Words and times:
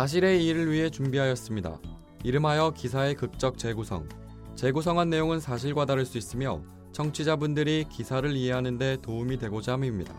사실의 0.00 0.44
이의를 0.44 0.70
위해 0.70 0.90
준비하였습니다. 0.90 1.80
이름하여 2.22 2.72
기사의 2.72 3.14
극적 3.14 3.56
재구성. 3.56 4.06
재구성한 4.54 5.08
내용은 5.08 5.40
사실과 5.40 5.86
다를 5.86 6.04
수 6.04 6.18
있으며 6.18 6.62
청취자분들이 6.92 7.86
기사를 7.90 8.30
이해하는 8.30 8.76
데 8.76 8.98
도움이 9.00 9.38
되고자 9.38 9.72
함입니다. 9.72 10.14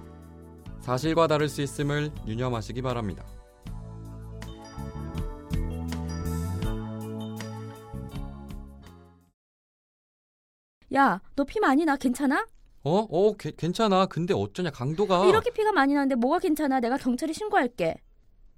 사실과 0.79 1.27
다를 1.27 1.47
수 1.47 1.61
있음을 1.61 2.09
유념하시기 2.25 2.81
바랍니다. 2.81 3.23
야, 10.93 11.21
너 11.35 11.43
피 11.43 11.59
많이 11.59 11.85
나? 11.85 11.95
괜찮아? 11.97 12.45
어? 12.83 13.07
어, 13.09 13.33
게, 13.35 13.51
괜찮아. 13.55 14.05
근데 14.05 14.33
어쩌냐, 14.33 14.71
강도가. 14.71 15.25
이렇게 15.25 15.51
피가 15.51 15.71
많이 15.73 15.93
나는데 15.93 16.15
뭐가 16.15 16.39
괜찮아? 16.39 16.79
내가 16.79 16.97
경찰에 16.97 17.33
신고할게. 17.33 17.95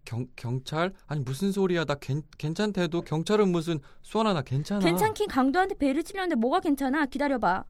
경, 0.05 0.27
경찰? 0.35 0.94
아니, 1.08 1.21
무슨 1.21 1.52
소리야. 1.52 1.85
나 1.85 1.95
괜, 1.95 2.23
괜찮대도 2.38 3.02
경찰은 3.02 3.49
무슨, 3.49 3.80
수원아, 4.02 4.34
나 4.34 4.41
괜찮아. 4.41 4.80
괜찮긴 4.80 5.27
강도한테 5.27 5.76
배를 5.76 6.03
찔렸는데 6.03 6.35
뭐가 6.35 6.59
괜찮아? 6.59 7.05
기다려봐. 7.05 7.63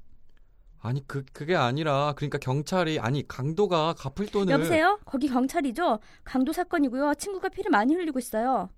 아니, 0.81 1.05
그, 1.07 1.25
그게 1.34 1.55
아니라, 1.55 2.13
그러니까 2.15 2.37
경찰이, 2.37 2.99
아니, 2.99 3.27
강도가 3.27 3.93
갚을 3.93 4.31
돈을. 4.31 4.53
여보세요? 4.53 4.99
거기 5.05 5.27
경찰이죠? 5.27 5.99
강도 6.23 6.53
사건이고요. 6.53 7.15
친구가 7.15 7.49
피를 7.49 7.70
많이 7.71 7.93
흘리고 7.95 8.20
있어요. 8.20 8.70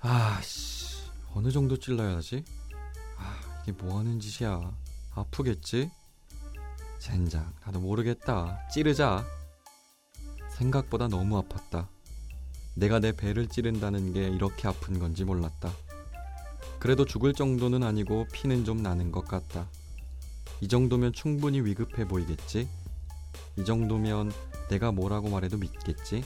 아, 0.00 0.40
씨. 0.42 1.02
어느 1.34 1.50
정도 1.50 1.76
찔러야 1.76 2.16
하지? 2.16 2.44
아, 3.18 3.38
이게 3.62 3.72
뭐 3.72 3.98
하는 3.98 4.18
짓이야. 4.20 4.72
아프겠지? 5.16 5.90
젠장, 6.98 7.50
나도 7.64 7.80
모르겠다. 7.80 8.58
찌르자. 8.70 9.24
생각보다 10.50 11.08
너무 11.08 11.42
아팠다. 11.42 11.88
내가 12.74 13.00
내 13.00 13.12
배를 13.12 13.48
찌른다는 13.48 14.12
게 14.12 14.28
이렇게 14.28 14.68
아픈 14.68 14.98
건지 14.98 15.24
몰랐다. 15.24 15.72
그래도 16.78 17.06
죽을 17.06 17.32
정도는 17.32 17.82
아니고 17.82 18.26
피는 18.32 18.66
좀 18.66 18.82
나는 18.82 19.10
것 19.10 19.26
같다. 19.26 19.66
이 20.60 20.68
정도면 20.68 21.14
충분히 21.14 21.62
위급해 21.62 22.06
보이겠지? 22.06 22.68
이 23.56 23.64
정도면 23.64 24.30
내가 24.68 24.92
뭐라고 24.92 25.30
말해도 25.30 25.56
믿겠지? 25.56 26.22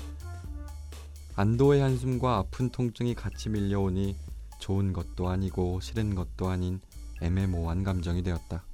안도의 1.36 1.80
한숨과 1.80 2.38
아픈 2.38 2.70
통증이 2.70 3.14
같이 3.14 3.48
밀려오니 3.50 4.16
좋은 4.58 4.92
것도 4.92 5.28
아니고 5.28 5.80
싫은 5.80 6.16
것도 6.16 6.48
아닌 6.48 6.80
애매모호한 7.22 7.84
감정이 7.84 8.22
되었다. 8.24 8.64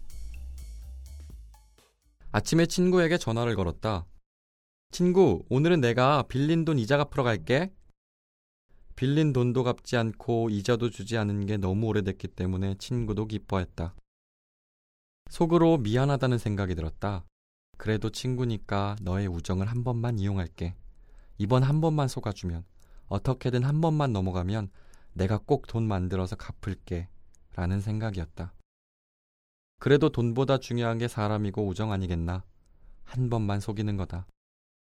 아침에 2.33 2.67
친구에게 2.67 3.19
전화를 3.19 3.57
걸었다. 3.57 4.07
친구, 4.91 5.45
오늘은 5.49 5.81
내가 5.81 6.23
빌린 6.29 6.65
돈 6.65 6.79
이자 6.79 6.97
갚으러 6.97 7.23
갈게. 7.23 7.73
빌린 8.95 9.33
돈도 9.33 9.63
갚지 9.63 9.97
않고 9.97 10.51
이자도 10.51 10.91
주지 10.91 11.19
않은 11.19 11.47
게 11.47 11.57
너무 11.57 11.87
오래됐기 11.87 12.29
때문에 12.29 12.77
친구도 12.79 13.27
기뻐했다. 13.27 13.95
속으로 15.31 15.79
미안하다는 15.79 16.39
생각이 16.39 16.75
들었다. 16.75 17.25
그래도 17.79 18.11
친구니까 18.11 18.97
너의 19.03 19.27
우정을 19.27 19.67
한 19.67 19.85
번만 19.85 20.19
이용할게. 20.19 20.75
이번 21.39 21.63
한 21.63 21.81
번만 21.81 22.09
속아주면 22.09 22.65
어떻게든 23.09 23.65
한 23.65 23.81
번만 23.81 24.13
넘어가면 24.13 24.71
내가 25.13 25.39
꼭 25.39 25.67
돈 25.67 25.87
만들어서 25.87 26.37
갚을게 26.37 27.09
라는 27.55 27.81
생각이었다. 27.81 28.53
그래도 29.79 30.09
돈보다 30.09 30.59
중요한 30.59 30.99
게 30.99 31.09
사람이고 31.09 31.67
우정 31.67 31.93
아니겠나? 31.93 32.45
한 33.05 33.31
번만 33.31 33.61
속이는 33.61 33.97
거다. 33.97 34.27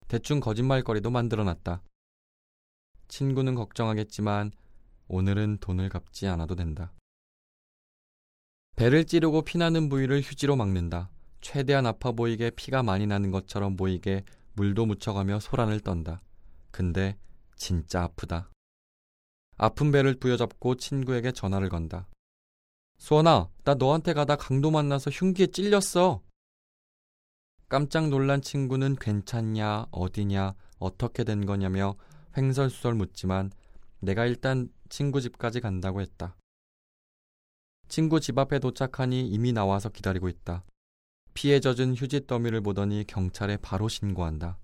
대충 0.07 0.39
거짓말거리도 0.39 1.11
만들어놨다. 1.11 1.83
친구는 3.07 3.55
걱정하겠지만 3.55 4.51
오늘은 5.07 5.57
돈을 5.59 5.89
갚지 5.89 6.27
않아도 6.27 6.55
된다. 6.55 6.93
배를 8.75 9.05
찌르고 9.05 9.41
피나는 9.41 9.89
부위를 9.89 10.21
휴지로 10.21 10.55
막는다. 10.55 11.09
최대한 11.41 11.85
아파 11.85 12.11
보이게 12.11 12.49
피가 12.49 12.83
많이 12.83 13.07
나는 13.07 13.31
것처럼 13.31 13.75
보이게 13.75 14.23
물도 14.53 14.85
묻혀가며 14.85 15.39
소란을 15.39 15.81
떤다. 15.81 16.21
근데 16.71 17.17
진짜 17.55 18.03
아프다. 18.03 18.49
아픈 19.57 19.91
배를 19.91 20.15
부여잡고 20.15 20.75
친구에게 20.75 21.31
전화를 21.31 21.69
건다. 21.69 22.07
수원아, 22.99 23.49
나 23.63 23.73
너한테 23.73 24.13
가다 24.13 24.35
강도 24.35 24.71
만나서 24.71 25.09
흉기에 25.09 25.47
찔렸어. 25.47 26.21
깜짝 27.69 28.09
놀란 28.09 28.41
친구는 28.41 28.95
괜찮냐, 28.95 29.87
어디냐, 29.91 30.53
어떻게 30.79 31.23
된 31.23 31.45
거냐며 31.45 31.95
횡설수설 32.37 32.95
묻지만 32.95 33.51
내가 33.99 34.25
일단 34.25 34.69
친구 34.89 35.21
집까지 35.21 35.61
간다고 35.61 36.01
했다. 36.01 36.35
친구 37.87 38.19
집 38.19 38.37
앞에 38.37 38.59
도착하니 38.59 39.27
이미 39.27 39.53
나와서 39.53 39.89
기다리고 39.89 40.29
있다. 40.29 40.63
피에 41.33 41.59
젖은 41.59 41.95
휴지 41.95 42.27
더미를 42.27 42.61
보더니 42.61 43.05
경찰에 43.07 43.57
바로 43.57 43.87
신고한다. 43.87 44.59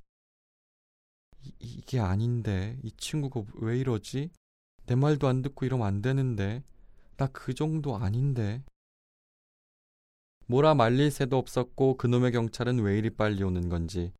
이, 1.59 1.81
게 1.81 2.00
아닌데 2.00 2.78
이 2.84 2.91
친구가 2.91 3.44
왜 3.62 3.79
이러지? 3.79 4.29
내 4.88 4.96
말도 4.96 5.28
안 5.28 5.41
듣고 5.41 5.66
이러면 5.66 5.88
안 5.88 6.02
되는데 6.02 6.63
나 7.18 7.28
그 7.28 7.53
정도 7.53 7.96
아닌데 7.96 8.64
뭐라 10.48 10.76
말릴 10.76 11.12
새도 11.12 11.38
없었고 11.38 11.98
그놈의 11.98 12.31
경찰은 12.34 12.80
왜 12.80 12.98
이리 12.98 13.09
빨리 13.09 13.42
오는 13.42 13.70
건지 13.70 14.12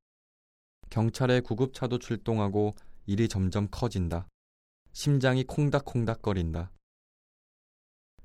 경찰의 0.89 1.41
구급차도 1.41 2.00
출동하고 2.00 2.73
일이 3.06 3.28
점점 3.28 3.67
커진다. 3.69 4.28
심장이 4.94 5.44
콩닥콩닥거린다. 5.44 6.72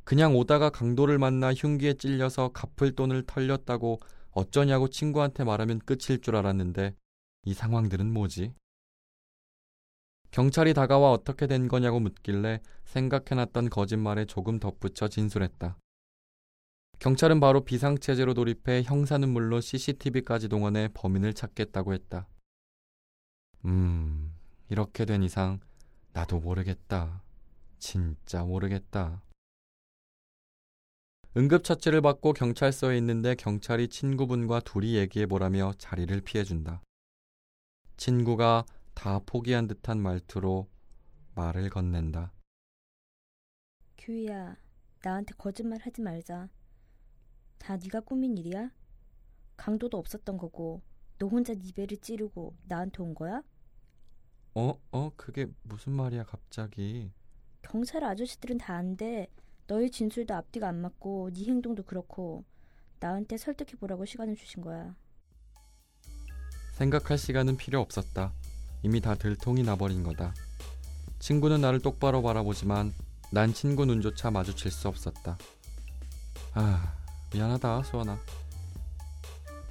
그냥 0.04 0.36
오다가 0.36 0.70
강도를 0.70 1.18
만나 1.18 1.52
흉기에 1.52 1.94
찔려서 1.94 2.50
갚을 2.52 2.92
돈을 2.92 3.24
털렸다고 3.26 4.00
어쩌냐고 4.30 4.88
친구한테 4.88 5.44
말하면 5.44 5.80
끝일 5.80 6.20
줄 6.20 6.36
알았는데 6.36 6.94
이 7.44 7.54
상황들은 7.54 8.12
뭐지? 8.12 8.54
경찰이 10.30 10.74
다가와 10.74 11.10
어떻게 11.10 11.46
된 11.46 11.66
거냐고 11.66 11.98
묻길래 11.98 12.60
생각해놨던 12.84 13.70
거짓말에 13.70 14.24
조금 14.26 14.60
덧붙여 14.60 15.08
진술했다. 15.08 15.76
경찰은 17.00 17.40
바로 17.40 17.64
비상체제로 17.64 18.34
돌입해 18.34 18.82
형사는 18.82 19.28
물론 19.28 19.60
CCTV까지 19.60 20.48
동원해 20.48 20.88
범인을 20.94 21.34
찾겠다고 21.34 21.94
했다. 21.94 22.28
음, 23.64 24.34
이렇게 24.68 25.04
된 25.04 25.22
이상 25.22 25.60
나도 26.12 26.40
모르겠다. 26.40 27.22
진짜 27.78 28.44
모르겠다. 28.44 29.22
응급처치를 31.36 32.00
받고 32.02 32.34
경찰서에 32.34 32.98
있는데 32.98 33.34
경찰이 33.34 33.88
친구분과 33.88 34.60
둘이 34.60 34.96
얘기해보라며 34.96 35.72
자리를 35.78 36.20
피해준다. 36.20 36.82
친구가 37.96 38.64
다 39.00 39.18
포기한 39.24 39.66
듯한 39.66 39.98
말투로 39.98 40.68
말을 41.34 41.70
건넨다. 41.70 42.34
규희야, 43.96 44.58
나한테 45.02 45.32
거짓말 45.38 45.78
하지 45.80 46.02
말자. 46.02 46.50
다 47.58 47.78
네가 47.78 48.00
꾸민 48.00 48.36
일이야? 48.36 48.70
강도도 49.56 49.96
없었던 49.96 50.36
거고 50.36 50.82
너 51.18 51.28
혼자 51.28 51.54
네 51.54 51.72
배를 51.74 51.96
찌르고 51.96 52.54
나한테 52.64 53.02
온 53.02 53.14
거야? 53.14 53.42
어? 54.54 54.78
어? 54.92 55.10
그게 55.16 55.46
무슨 55.62 55.92
말이야 55.92 56.24
갑자기 56.24 57.10
경찰 57.62 58.04
아저씨들은 58.04 58.58
다 58.58 58.74
안 58.76 58.96
돼 58.98 59.28
너의 59.66 59.90
진술도 59.90 60.34
앞뒤가 60.34 60.68
안 60.68 60.80
맞고 60.82 61.30
네 61.32 61.44
행동도 61.46 61.84
그렇고 61.84 62.44
나한테 63.00 63.38
설득해보라고 63.38 64.04
시간을 64.04 64.34
주신 64.36 64.62
거야 64.62 64.94
생각할 66.72 67.16
시간은 67.18 67.56
필요 67.58 67.80
없었다 67.80 68.32
이미 68.82 69.00
다 69.00 69.14
들통이 69.14 69.62
나버린 69.62 70.02
거다. 70.02 70.34
친구는 71.18 71.60
나를 71.60 71.80
똑바로 71.80 72.22
바라보지만 72.22 72.92
난 73.30 73.54
친구 73.54 73.84
눈조차 73.84 74.30
마주칠 74.30 74.70
수 74.70 74.88
없었다. 74.88 75.38
아, 76.54 76.94
미안하다, 77.32 77.84
수원아. 77.84 78.18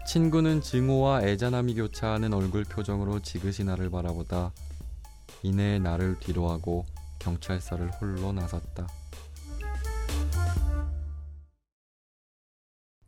친구는 0.07 0.61
증오와 0.61 1.23
애잔함이 1.23 1.75
교차하는 1.75 2.33
얼굴 2.33 2.63
표정으로 2.63 3.19
지그시 3.19 3.63
나를 3.63 3.89
바라보다 3.89 4.51
이내 5.43 5.77
나를 5.77 6.17
뒤로하고 6.19 6.85
경찰서를 7.19 7.91
홀로 7.91 8.31
나섰다. 8.31 8.87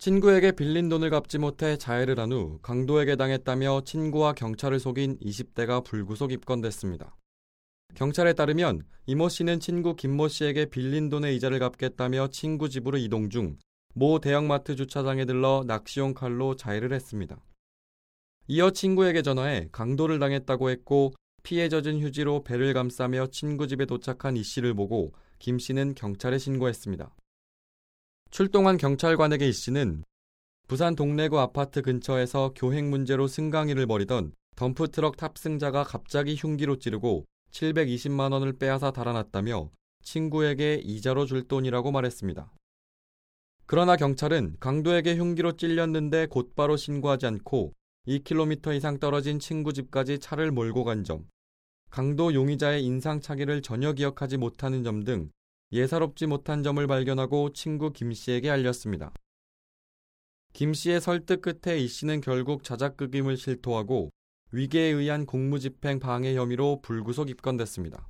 친구에게 0.01 0.51
빌린 0.53 0.89
돈을 0.89 1.12
갚지 1.12 1.38
못해 1.38 1.77
자해를 1.77 2.19
한 2.19 2.31
후 2.31 2.57
강도에게 2.63 3.15
당했다며 3.18 3.81
친구와 3.86 4.33
경찰을 4.33 4.80
속인 4.80 5.19
20대가 5.19 5.83
불구속 5.83 6.31
입건됐습니다. 6.31 7.15
경찰에 7.94 8.33
따르면 8.33 8.81
이모 9.06 9.30
씨는 9.30 9.59
친구 9.59 9.95
김모 9.95 10.27
씨에게 10.27 10.65
빌린 10.65 11.09
돈의 11.09 11.36
이자를 11.36 11.59
갚겠다며 11.59 12.30
친구 12.30 12.68
집으로 12.68 12.98
이동 12.98 13.30
중 13.30 13.57
모 13.94 14.18
대형마트 14.19 14.75
주차장에 14.75 15.25
들러 15.25 15.63
낚시용 15.68 16.15
칼로 16.15 16.56
자해를 16.56 16.94
했습니다. 16.94 17.44
이어 18.48 18.71
친구에게 18.71 19.21
전화해 19.21 19.68
강도를 19.71 20.18
당했다고 20.18 20.71
했고 20.71 21.13
피해 21.44 21.69
젖은 21.69 22.00
휴지로 22.00 22.44
배를 22.44 22.74
감싸며 22.74 23.27
친구 23.27 23.68
집에 23.68 23.86
도착한 23.86 24.36
이 24.36 24.44
씨를 24.44 24.74
보고 24.74 25.12
김 25.38 25.59
씨는 25.59 25.94
경찰에 25.94 26.38
신고했습니다. 26.39 27.13
출동한 28.31 28.77
경찰관에게 28.77 29.49
이 29.49 29.51
씨는 29.51 30.05
부산 30.69 30.95
동래구 30.95 31.37
아파트 31.41 31.81
근처에서 31.81 32.53
교행 32.55 32.89
문제로 32.89 33.27
승강이를 33.27 33.85
벌이던 33.87 34.31
덤프트럭 34.55 35.17
탑승자가 35.17 35.83
갑자기 35.83 36.37
흉기로 36.37 36.77
찌르고 36.77 37.25
720만 37.51 38.31
원을 38.31 38.53
빼앗아 38.53 38.91
달아났다며 38.91 39.69
친구에게 40.01 40.75
이자로 40.75 41.25
줄 41.25 41.45
돈이라고 41.45 41.91
말했습니다. 41.91 42.53
그러나 43.65 43.97
경찰은 43.97 44.55
강도에게 44.61 45.17
흉기로 45.17 45.57
찔렸는데 45.57 46.27
곧바로 46.27 46.77
신고하지 46.77 47.25
않고 47.25 47.73
2km 48.07 48.77
이상 48.77 48.97
떨어진 48.97 49.39
친구 49.39 49.73
집까지 49.73 50.19
차를 50.19 50.51
몰고 50.51 50.85
간 50.85 51.03
점, 51.03 51.27
강도 51.89 52.33
용의자의 52.33 52.81
인상착의를 52.85 53.61
전혀 53.61 53.91
기억하지 53.91 54.37
못하는 54.37 54.83
점 54.83 55.03
등 55.03 55.29
예사롭지 55.73 56.27
못한 56.27 56.63
점을 56.63 56.85
발견하고 56.85 57.53
친구 57.53 57.91
김 57.91 58.12
씨에게 58.12 58.50
알렸습니다. 58.50 59.13
김 60.53 60.73
씨의 60.73 61.00
설득 61.00 61.41
끝에 61.41 61.79
이 61.79 61.88
씨는 61.88 62.19
결국 62.21 62.63
자작극임을 62.63 63.38
실토하고 63.38 64.09
위계에 64.51 64.89
의한 64.89 65.25
공무집행 65.25 66.00
방해 66.00 66.35
혐의로 66.35 66.81
불구속 66.81 67.29
입건됐습니다. 67.29 68.09